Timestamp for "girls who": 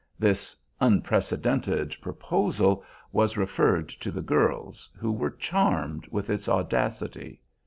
4.23-5.11